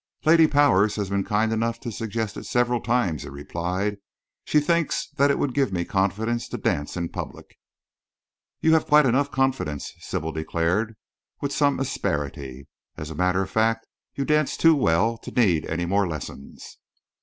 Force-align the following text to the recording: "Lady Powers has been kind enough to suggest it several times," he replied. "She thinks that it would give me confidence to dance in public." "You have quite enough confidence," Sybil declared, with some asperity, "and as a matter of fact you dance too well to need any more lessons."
"Lady 0.25 0.47
Powers 0.47 0.95
has 0.95 1.11
been 1.11 1.23
kind 1.23 1.53
enough 1.53 1.79
to 1.81 1.91
suggest 1.91 2.35
it 2.35 2.47
several 2.47 2.81
times," 2.81 3.21
he 3.21 3.29
replied. 3.29 3.97
"She 4.43 4.59
thinks 4.59 5.07
that 5.17 5.29
it 5.29 5.37
would 5.37 5.53
give 5.53 5.71
me 5.71 5.85
confidence 5.85 6.49
to 6.49 6.57
dance 6.57 6.97
in 6.97 7.09
public." 7.09 7.59
"You 8.61 8.73
have 8.73 8.87
quite 8.87 9.05
enough 9.05 9.29
confidence," 9.29 9.93
Sybil 9.99 10.31
declared, 10.31 10.95
with 11.39 11.53
some 11.53 11.79
asperity, 11.79 12.67
"and 12.97 13.01
as 13.03 13.11
a 13.11 13.15
matter 13.15 13.43
of 13.43 13.51
fact 13.51 13.85
you 14.15 14.25
dance 14.25 14.57
too 14.57 14.73
well 14.75 15.19
to 15.19 15.29
need 15.29 15.67
any 15.67 15.85
more 15.85 16.07
lessons." 16.07 16.79